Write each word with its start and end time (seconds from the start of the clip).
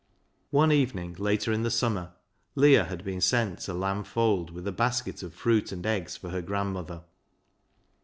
One 0.49 0.71
evening 0.71 1.13
later 1.19 1.53
in 1.53 1.61
the 1.61 1.69
summer 1.69 2.13
Leah 2.55 2.85
had 2.85 3.03
been 3.03 3.21
sent 3.21 3.59
to 3.59 3.73
Lamb 3.75 4.03
Fold 4.03 4.49
with 4.49 4.65
a 4.67 4.71
basket 4.71 5.21
of 5.21 5.31
fruit 5.31 5.71
and 5.71 5.85
eggs 5.85 6.17
for 6.17 6.31
her 6.31 6.41
grandmother. 6.41 7.03